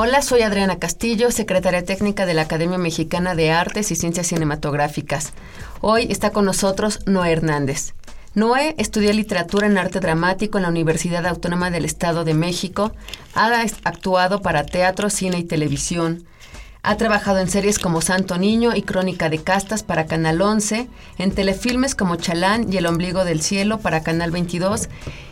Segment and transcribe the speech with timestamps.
[0.00, 5.32] Hola, soy Adriana Castillo, secretaria técnica de la Academia Mexicana de Artes y Ciencias Cinematográficas.
[5.80, 7.94] Hoy está con nosotros Noé Hernández.
[8.32, 12.92] Noé estudió literatura en arte dramático en la Universidad Autónoma del Estado de México.
[13.34, 13.50] Ha
[13.82, 16.28] actuado para teatro, cine y televisión.
[16.88, 21.30] Ha trabajado en series como Santo Niño y Crónica de Castas para Canal 11, en
[21.32, 24.88] telefilmes como Chalán y El Ombligo del Cielo para Canal 22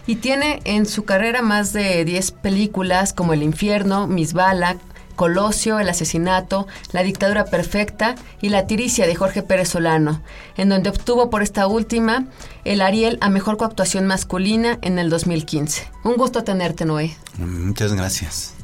[0.07, 4.77] y tiene en su carrera más de 10 películas como El Infierno, Miss Bala,
[5.15, 10.21] Colosio, El Asesinato, La Dictadura Perfecta y La Tiricia de Jorge Pérez Solano,
[10.59, 12.27] en donde obtuvo por esta última
[12.67, 15.89] el Ariel a Mejor Coactuación Masculina en el 2015.
[16.05, 17.17] Un gusto tenerte, Noé.
[17.39, 18.56] Muchas gracias.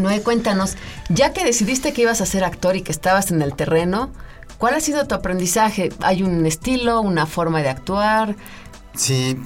[0.00, 0.76] Noé, cuéntanos,
[1.08, 4.10] ya que decidiste que ibas a ser actor y que estabas en el terreno,
[4.58, 5.88] ¿cuál ha sido tu aprendizaje?
[6.00, 8.36] ¿Hay un estilo, una forma de actuar?
[8.94, 9.38] Sí,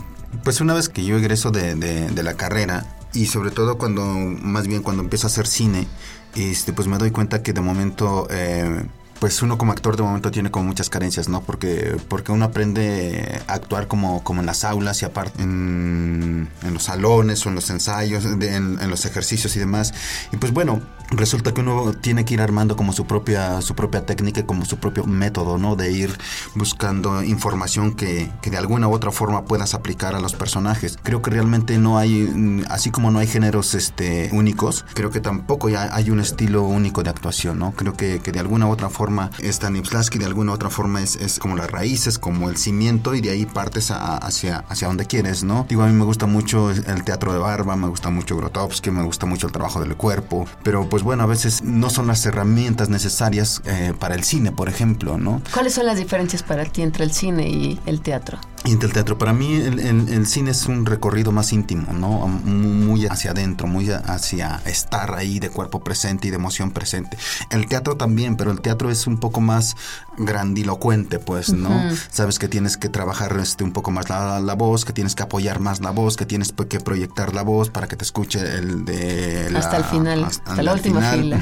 [0.42, 4.66] pues una vez que yo egreso de, de, la carrera y sobre todo cuando, más
[4.66, 5.86] bien cuando empiezo a hacer cine,
[6.34, 8.26] este, pues me doy cuenta que de momento...
[8.30, 8.84] Eh,
[9.20, 11.42] pues uno como actor de momento tiene como muchas carencias, ¿no?
[11.42, 16.84] Porque, porque uno aprende a actuar como, como en las aulas y aparte en, los
[16.84, 18.42] salones o en los ensayos, en,
[18.80, 19.92] en, los ejercicios y demás.
[20.32, 24.06] Y pues bueno, resulta que uno tiene que ir armando como su propia, su propia
[24.06, 25.76] técnica, como su propio método, ¿no?
[25.76, 26.16] De ir
[26.54, 30.98] buscando información que, que de alguna u otra forma puedas aplicar a los personajes.
[31.02, 35.68] Creo que realmente no hay, así como no hay géneros este, únicos, creo que tampoco
[35.68, 37.72] hay un estilo único de actuación, ¿no?
[37.72, 41.16] Creo que, que de alguna u otra forma Stanislavski de alguna u otra forma es,
[41.16, 45.44] es como las raíces, como el cimiento y de ahí partes hacia, hacia donde quieres,
[45.44, 45.66] ¿no?
[45.68, 49.02] Digo, a mí me gusta mucho el teatro de barba, me gusta mucho Grotowski, me
[49.02, 52.26] gusta mucho el trabajo del cuerpo, pero pues pues bueno, a veces no son las
[52.26, 55.40] herramientas necesarias eh, para el cine, por ejemplo, ¿no?
[55.50, 58.38] ¿Cuáles son las diferencias para ti entre el cine y el teatro?
[58.64, 62.28] entre el teatro, para mí el, cine es un recorrido más íntimo, ¿no?
[62.28, 67.16] Muy hacia adentro, muy hacia estar ahí de cuerpo presente y de emoción presente.
[67.50, 69.76] El teatro también, pero el teatro es un poco más
[70.24, 71.70] grandilocuente, pues, ¿no?
[72.10, 75.60] Sabes que tienes que trabajar este, un poco más la, voz, que tienes que apoyar
[75.60, 79.52] más la voz, que tienes que proyectar la voz para que te escuche el de...
[79.56, 81.40] hasta el final, hasta, la última fila.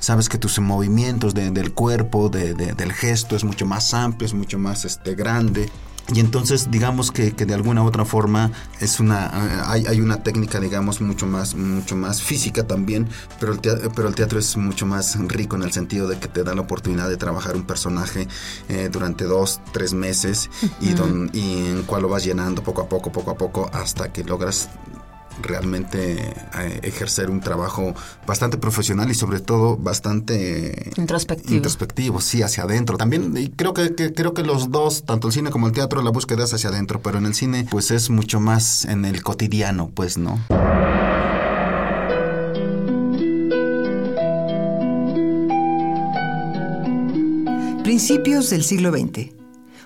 [0.00, 4.84] Sabes que tus movimientos del cuerpo, del gesto es mucho más amplio, es mucho más
[4.84, 5.70] este, grande.
[6.12, 10.60] Y entonces digamos que, de alguna u otra forma es una hay, hay, una técnica
[10.60, 13.08] digamos mucho más mucho más física también,
[13.40, 16.28] pero el, teatro, pero el teatro es mucho más rico en el sentido de que
[16.28, 18.28] te da la oportunidad de trabajar un personaje
[18.68, 20.90] eh, durante dos, tres meses y,
[21.36, 24.68] y en cual lo vas llenando poco a poco, poco a poco hasta que logras
[25.40, 27.94] realmente eh, ejercer un trabajo
[28.26, 31.54] bastante profesional y sobre todo bastante introspectivo.
[31.54, 32.98] introspectivo, sí, hacia adentro.
[32.98, 36.10] También y creo que, creo que los dos, tanto el cine como el teatro, la
[36.10, 39.90] búsqueda es hacia adentro, pero en el cine pues es mucho más en el cotidiano,
[39.94, 40.40] pues, ¿no?
[47.82, 49.32] Principios del siglo XX.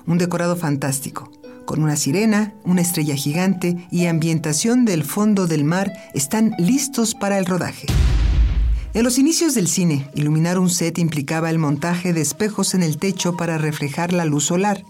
[0.06, 1.35] Un decorado fantástico
[1.66, 7.36] con una sirena, una estrella gigante y ambientación del fondo del mar, están listos para
[7.36, 7.86] el rodaje.
[8.94, 12.96] En los inicios del cine, iluminar un set implicaba el montaje de espejos en el
[12.96, 14.82] techo para reflejar la luz solar,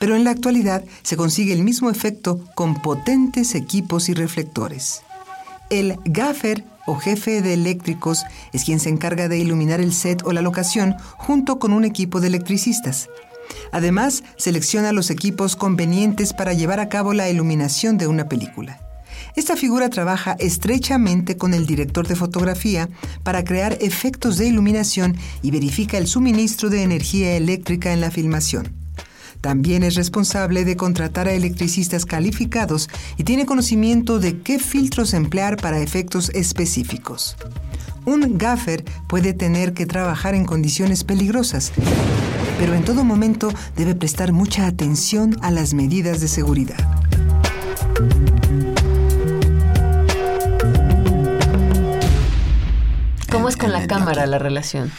[0.00, 5.02] pero en la actualidad se consigue el mismo efecto con potentes equipos y reflectores.
[5.70, 10.32] El gaffer o jefe de eléctricos es quien se encarga de iluminar el set o
[10.32, 13.08] la locación junto con un equipo de electricistas.
[13.72, 18.80] Además, selecciona los equipos convenientes para llevar a cabo la iluminación de una película.
[19.36, 22.88] Esta figura trabaja estrechamente con el director de fotografía
[23.24, 28.72] para crear efectos de iluminación y verifica el suministro de energía eléctrica en la filmación.
[29.40, 32.88] También es responsable de contratar a electricistas calificados
[33.18, 37.36] y tiene conocimiento de qué filtros emplear para efectos específicos.
[38.06, 41.72] Un gaffer puede tener que trabajar en condiciones peligrosas,
[42.58, 46.78] pero en todo momento debe prestar mucha atención a las medidas de seguridad.
[53.30, 54.92] ¿Cómo es con la cámara la relación?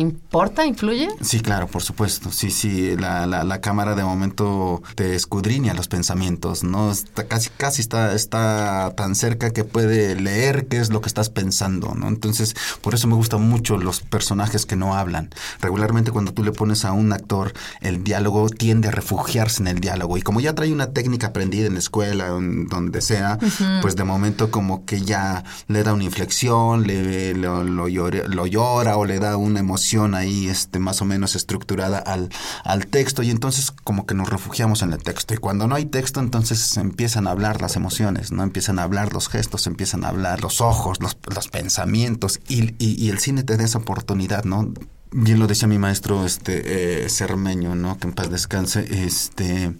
[0.00, 0.64] ¿Importa?
[0.64, 1.08] ¿Influye?
[1.20, 2.30] Sí, claro, por supuesto.
[2.32, 6.90] Sí, sí, la, la, la cámara de momento te escudriña los pensamientos, ¿no?
[6.90, 11.28] Está casi, casi está, está tan cerca que puede leer qué es lo que estás
[11.28, 12.08] pensando, ¿no?
[12.08, 15.28] Entonces, por eso me gustan mucho los personajes que no hablan.
[15.60, 19.80] Regularmente cuando tú le pones a un actor, el diálogo tiende a refugiarse en el
[19.80, 20.16] diálogo.
[20.16, 23.38] Y como ya trae una técnica aprendida en la escuela, en donde sea,
[23.82, 28.46] pues de momento como que ya le da una inflexión, le, lo, lo llora, lo
[28.46, 32.28] llora o le da una emoción ahí este, más o menos estructurada al,
[32.64, 35.86] al texto y entonces como que nos refugiamos en el texto y cuando no hay
[35.86, 40.08] texto entonces empiezan a hablar las emociones, no empiezan a hablar los gestos, empiezan a
[40.08, 44.44] hablar los ojos, los, los pensamientos y, y, y el cine te da esa oportunidad,
[44.44, 44.72] ¿no?
[45.12, 47.98] Bien lo decía mi maestro este eh, Cermeño, ¿no?
[47.98, 49.72] Que en paz descanse, este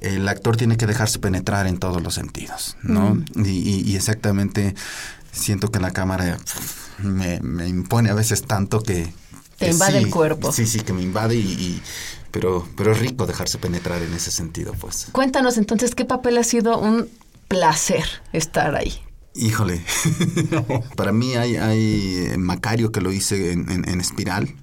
[0.00, 3.14] el actor tiene que dejarse penetrar en todos los sentidos, ¿no?
[3.14, 3.24] Mm.
[3.46, 4.74] Y, y- y exactamente
[5.32, 6.38] siento que la cámara
[6.98, 9.12] me, me impone a veces tanto que...
[9.58, 10.52] Te que invade sí, el cuerpo.
[10.52, 11.40] Sí, sí, que me invade y...
[11.40, 11.82] y-
[12.30, 15.06] pero, pero es rico dejarse penetrar en ese sentido, pues.
[15.12, 17.08] Cuéntanos entonces qué papel ha sido un
[17.48, 18.92] placer estar ahí.
[19.34, 19.82] Híjole,
[20.96, 24.54] para mí hay, hay Macario que lo hice en, en- en espiral.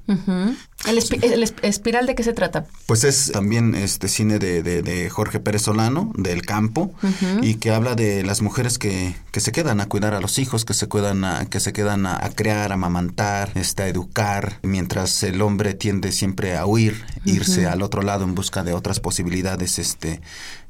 [0.87, 2.65] ¿El, espi- el esp- espiral de qué se trata?
[2.85, 6.93] Pues es también este cine de, de- de Jorge Pérez Solano, del campo,
[7.41, 10.65] y que habla de las mujeres que, que se quedan a cuidar a los hijos,
[10.65, 14.59] que se quedan a, que se quedan a, a crear, a amamantar, este, a educar,
[14.63, 18.99] mientras el hombre tiende siempre a huir, irse al otro lado en busca de otras
[18.99, 20.21] posibilidades este,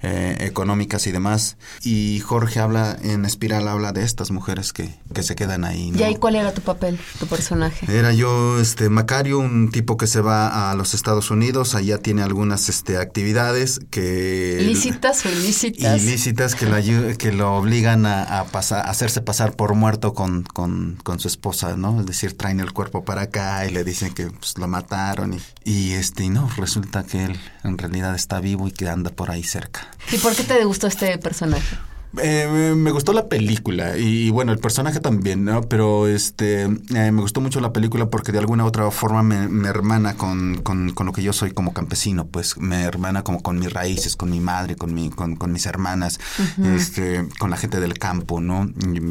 [0.01, 1.57] eh, económicas y demás.
[1.83, 5.88] Y Jorge habla, en Espiral habla de estas mujeres que, que se quedan ahí.
[5.88, 6.06] ¿Y ¿no?
[6.06, 7.85] ahí cuál era tu papel, tu personaje?
[7.91, 12.24] Era yo, este, Macario, un tipo que se va a los Estados Unidos, allá tiene
[12.24, 14.57] algunas, este, actividades que...
[14.62, 16.02] ¿Lícitas o ilícitas?
[16.02, 20.44] Ilícitas que lo, que lo obligan a, a pasar, a hacerse pasar por muerto con,
[20.44, 22.00] con, con su esposa, ¿no?
[22.00, 25.42] Es decir, traen el cuerpo para acá y le dicen que pues, lo mataron y,
[25.63, 29.44] y, este, no, resulta que él en realidad está vivo y que anda por ahí
[29.44, 29.88] cerca.
[30.12, 31.78] ¿Y por qué te gustó este personaje?
[32.21, 35.62] Eh, me- gustó la película y, bueno, el personaje también, ¿no?
[35.63, 39.50] Pero este, eh, me gustó mucho la película porque de alguna u otra forma me,
[39.50, 43.41] me hermana con, con, con lo que yo soy como campesino, pues me hermana como
[43.41, 46.19] con mis raíces, con mi madre, con, mi, con, con mis hermanas,
[46.63, 48.65] este, con la gente del campo, ¿no?
[48.94, 49.01] Y,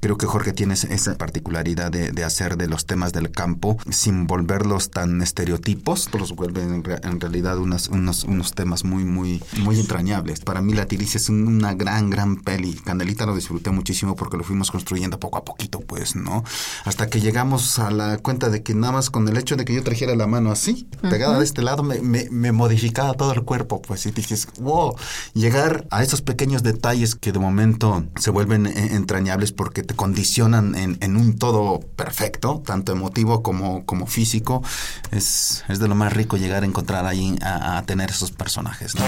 [0.00, 4.26] creo que Jorge tiene esa- particularidad de, de hacer de los temas del campo sin
[4.26, 9.42] volverlos tan estereotipos, los vuelven en, re- en realidad unas, unos, unos temas muy, muy,
[9.62, 10.40] muy entrañables.
[10.40, 12.74] Para mí La Tiricia es un- una gran, gran peli.
[12.74, 16.44] Candelita lo disfruté muchísimo porque lo fuimos construyendo poco a poquito, pues, ¿no?
[16.84, 19.74] Hasta que llegamos a la cuenta de que nada más con el hecho de que
[19.74, 23.42] yo trajera la mano así, pegada de este lado, me, me- me modificaba todo el
[23.42, 24.94] cuerpo, pues, y dices, wow,
[25.34, 30.74] llegar a esos pequeños detalles que de momento se vuelven eh, entrañables porque te condicionan
[30.74, 34.62] en, en un todo perfecto, tanto emotivo como, como físico,
[35.10, 38.94] es, es de lo más rico llegar a encontrar ahí, a, a tener esos personajes,
[38.94, 39.02] ¿no?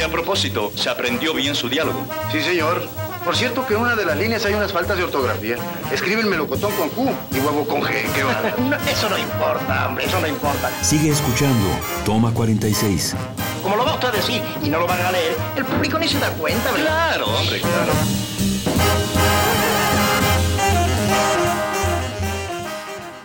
[0.00, 2.06] Y a propósito, ¿se aprendió bien su diálogo?
[2.32, 2.88] Sí, señor.
[3.22, 5.56] Por cierto que en una de las líneas hay unas faltas de ortografía.
[5.92, 8.10] Escribe el melocotón con Q y huevo con G.
[8.14, 8.56] Qué bárbaro.
[8.60, 10.70] No, eso no importa, hombre, eso no importa.
[10.82, 11.68] Sigue escuchando.
[12.06, 13.14] Toma 46.
[13.62, 16.08] Como lo va usted a decir y no lo van a leer, el público ni
[16.08, 16.86] se da cuenta, ¿verdad?
[16.86, 17.92] Claro, hombre, claro.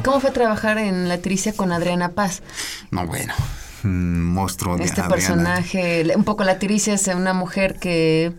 [0.04, 2.42] ¿Cómo fue trabajar en La Tricia con Adriana Paz?
[2.92, 3.34] No, bueno,
[3.86, 5.16] monstruo de Este Adriana.
[5.16, 8.34] personaje, un poco La Tricia es una mujer que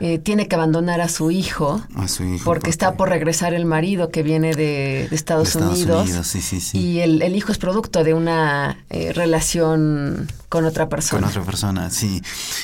[0.00, 3.64] eh, tiene que abandonar a su hijo A su hijo, porque está por regresar el
[3.64, 6.78] marido que viene de, de Estados, De Estados Unidos, Unidos, sí, sí, sí.
[6.78, 11.20] y el, el hijo es producto de una eh, relación con otra persona.
[11.20, 12.22] Con otra persona, sí.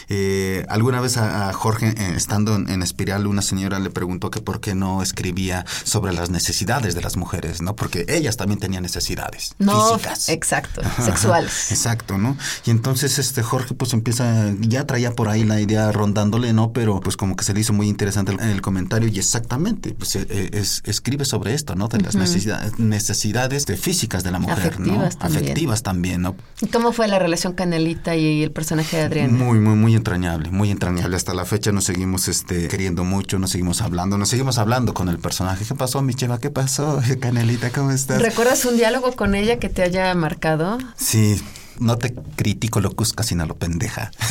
[0.08, 4.30] Eh, alguna vez a, a Jorge, eh, estando en, en Espiral, una señora le preguntó
[4.30, 7.76] que por qué no escribía sobre las necesidades de las mujeres, ¿no?
[7.76, 10.28] Porque ellas también tenían necesidades No, físicas.
[10.28, 11.70] exacto, sexuales.
[11.72, 12.36] Exacto, ¿no?
[12.64, 16.72] Y entonces este Jorge pues empieza, ya traía por ahí la idea rondándole, ¿no?
[16.72, 20.16] Pero pues como que se le hizo muy interesante el, el comentario y exactamente, pues
[20.16, 21.88] eh, es, escribe sobre esto, ¿no?
[21.88, 25.18] De las necesidades, necesidades de físicas de la mujer, Afectivas ¿no?
[25.20, 25.42] también.
[25.44, 26.36] Afectivas también, ¿no?
[26.60, 29.32] ¿Y ¿Cómo fue la relación Canelita y el personaje de Adriana?
[29.36, 31.16] Muy, muy, muy entrañable, muy entrañable.
[31.16, 35.08] Hasta la fecha nos seguimos este, queriendo mucho, nos seguimos hablando, nos seguimos hablando con
[35.08, 35.64] el personaje.
[35.64, 36.38] ¿Qué pasó, mi cheva?
[36.38, 37.70] ¿Qué pasó, Canelita?
[37.70, 38.22] ¿Cómo estás?
[38.22, 40.78] ¿Recuerdas un diálogo con ella que te haya marcado?
[40.96, 41.42] Sí,
[41.80, 44.12] No te critico lo cusca, sino lo pendeja.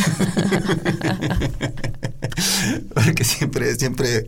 [2.93, 4.27] Porque siempre, siempre,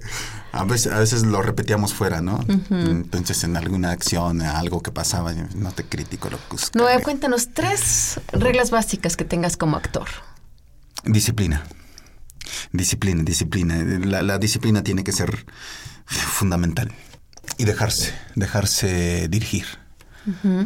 [0.56, 2.40] a veces, a veces lo repetíamos fuera, ¿no?
[2.70, 6.80] Entonces, en alguna acción, algo que pasaba, no te critico lo cusca.
[6.80, 10.08] Noé, cuéntanos tres reglas básicas que tengas como actor.
[11.04, 11.64] Disciplina.
[12.72, 13.84] Disciplina, disciplina.
[13.84, 15.46] La, la disciplina tiene que ser
[16.06, 16.92] fundamental.
[17.58, 19.66] Y dejarse, dejarse dirigir.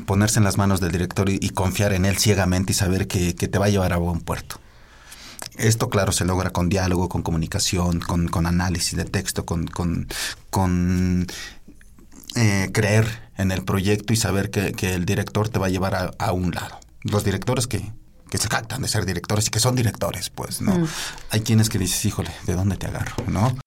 [0.06, 3.36] Ponerse en las manos del director y, y, confiar en él ciegamente y saber que,
[3.36, 4.62] que, te va a llevar a buen puerto.
[5.60, 10.08] Esto, claro, se logra con diálogo, con comunicación, con, con análisis de texto, con, con,
[10.50, 11.28] con
[12.36, 15.96] eh, creer en el proyecto y saber que, que, el director te va a llevar
[15.96, 16.80] a, a un lado.
[17.04, 17.92] Los directores que,
[18.30, 20.78] que se jactan de ser directores y que son directores, pues, ¿no?
[20.78, 20.88] Mm.
[21.32, 23.58] Hay quienes que dices, híjole, ¿de dónde te agarro, no?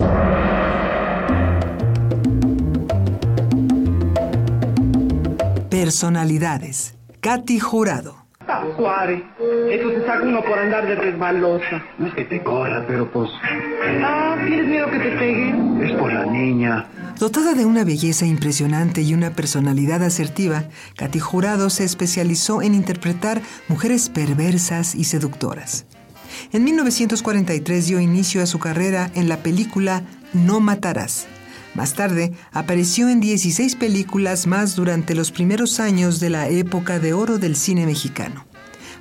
[5.68, 6.94] Personalidades.
[7.20, 8.21] Katy Jurado.
[8.76, 9.22] Suárez,
[9.70, 11.82] eso se saca uno por andar de resbalosa.
[11.98, 13.30] No es que te corra, pero pues...
[14.02, 15.54] Ah, ¿tienes miedo que te pegue?
[15.84, 16.86] Es por la niña.
[17.18, 20.64] Dotada de una belleza impresionante y una personalidad asertiva,
[20.96, 25.86] Katy Jurado se especializó en interpretar mujeres perversas y seductoras.
[26.52, 30.02] En 1943 dio inicio a su carrera en la película
[30.32, 31.26] No Matarás.
[31.74, 37.14] Más tarde, apareció en 16 películas más durante los primeros años de la época de
[37.14, 38.44] oro del cine mexicano.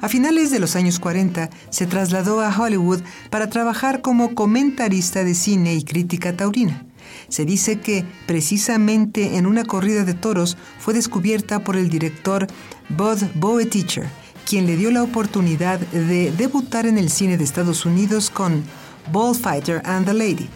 [0.01, 5.35] A finales de los años 40, se trasladó a Hollywood para trabajar como comentarista de
[5.35, 6.85] cine y crítica taurina.
[7.29, 12.47] Se dice que, precisamente en una corrida de toros, fue descubierta por el director
[12.89, 14.07] Bud Boetticher,
[14.49, 18.63] quien le dio la oportunidad de debutar en el cine de Estados Unidos con
[19.11, 20.49] Bullfighter and the Lady.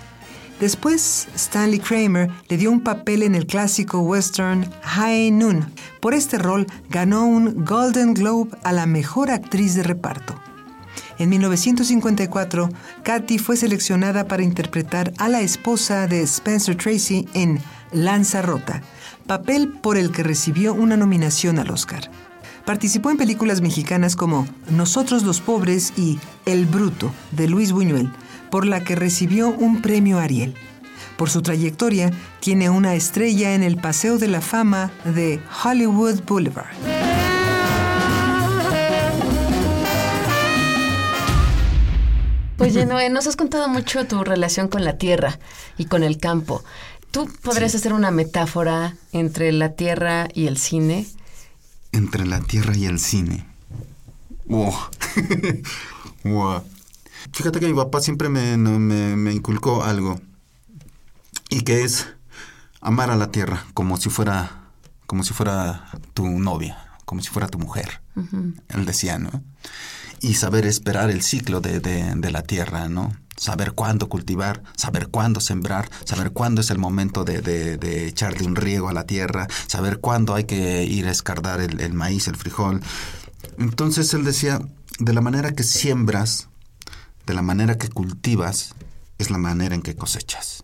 [0.60, 5.66] Después, Stanley Kramer le dio un papel en el clásico western High Noon.
[6.00, 10.40] Por este rol ganó un Golden Globe a la mejor actriz de reparto.
[11.18, 12.70] En 1954,
[13.04, 17.60] Katy fue seleccionada para interpretar a la esposa de Spencer Tracy en
[17.92, 18.82] Lanza Rota,
[19.26, 22.10] papel por el que recibió una nominación al Oscar.
[22.66, 28.12] Participó en películas mexicanas como Nosotros los Pobres y El Bruto, de Luis Buñuel,
[28.56, 30.56] por la que recibió un premio Ariel.
[31.18, 36.74] Por su trayectoria, tiene una estrella en el Paseo de la Fama de Hollywood Boulevard.
[42.60, 45.38] Oye, Noé, nos has contado mucho tu relación con la tierra
[45.78, 46.64] y con el campo.
[47.12, 47.80] ¿Tú podrías sí.
[47.80, 51.06] hacer una metáfora entre la tierra y el cine?
[51.92, 53.46] Entre la tierra y el cine.
[54.46, 54.74] Wow.
[56.24, 56.64] wow.
[57.34, 60.20] Fíjate que mi papá siempre me, me, me, inculcó algo.
[61.50, 62.08] Y que es
[62.82, 64.70] amar a la tierra como si fuera,
[65.06, 68.02] como si fuera tu novia, como si fuera tu mujer.
[68.16, 68.62] Uh -huh.
[68.70, 69.44] Él decía, ¿no?
[70.22, 73.16] Y saber esperar el ciclo de, de, de, la tierra, ¿no?
[73.38, 78.56] Saber cuándo cultivar, saber cuándo sembrar, saber cuándo es el momento de, de echarle un
[78.56, 82.38] riego a la tierra, saber cuándo hay que ir a escardar el, el maíz, el
[82.38, 82.82] frijol.
[83.58, 84.62] Entonces él decía,
[85.00, 86.48] de la manera que siembras,
[87.26, 88.76] de la manera que cultivas
[89.18, 90.64] es la manera en que cosechas.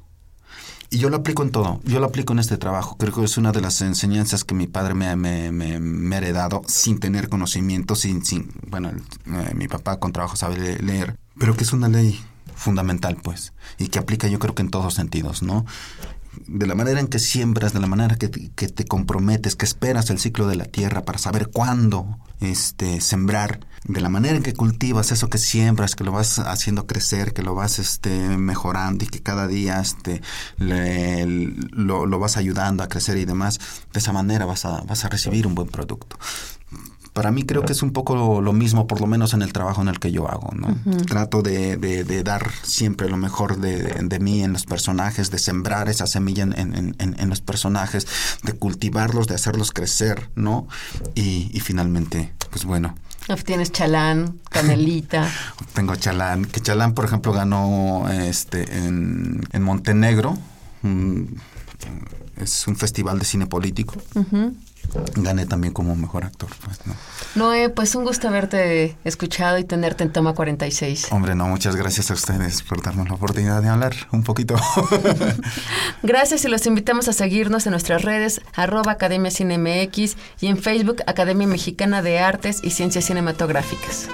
[0.90, 2.98] Y yo lo aplico en todo, yo lo aplico en este trabajo.
[2.98, 6.20] Creo que es una de las enseñanzas que mi padre me, me, me, me ha
[6.20, 11.56] heredado sin tener conocimiento, sin, sin bueno, eh, mi papá con trabajo sabe leer, pero
[11.56, 12.20] que es una ley
[12.56, 15.66] fundamental, pues, y que aplica yo creo que en todos sentidos, ¿no?
[16.48, 20.10] de la manera en que siembras, de la manera que que te, comprometes, que esperas
[20.10, 24.54] el ciclo de la tierra para saber cuándo este, sembrar, de la manera en que
[24.54, 29.08] cultivas eso que siembras, que lo vas haciendo crecer, que lo vas este, mejorando y
[29.08, 30.22] que cada día este,
[30.58, 33.60] le, lo, lo, vas ayudando a crecer y demás,
[33.92, 36.18] de esa manera vas a, vas a recibir un buen producto
[37.14, 39.82] para mí creo que es un poco lo, mismo, por lo menos en el trabajo
[39.82, 40.68] en el que yo hago, ¿no?
[40.68, 41.06] Uh -huh.
[41.06, 45.38] Trato de, de, de, dar siempre lo mejor de, de, mí en los personajes, de
[45.38, 48.08] sembrar esa semilla en, en, en, en, los personajes,
[48.44, 50.68] de cultivarlos, de hacerlos crecer, ¿no?
[51.14, 52.96] Y, y finalmente, pues bueno.
[53.46, 55.30] Tienes Chalán, Canelita.
[55.74, 60.38] Tengo Chalán, que Chalán, por ejemplo, ganó este en, en Montenegro.
[60.84, 61.40] Un,
[62.38, 63.96] es un festival de cine político.
[64.16, 64.54] Uh -huh
[65.16, 66.50] gané también como mejor actor.
[66.64, 66.96] Pues, ¿no?
[67.36, 71.08] Noé, pues un gusto haberte escuchado y tenerte en Toma 46.
[71.12, 74.56] Hombre, no, muchas gracias a ustedes por darnos la oportunidad de hablar un poquito.
[76.04, 81.04] gracias y los invitamos a seguirnos en nuestras redes, arroba Academia CineMX y en Facebook
[81.08, 84.08] Academia Mexicana de Artes y Ciencias Cinematográficas.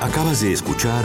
[0.00, 1.04] Acabas de escuchar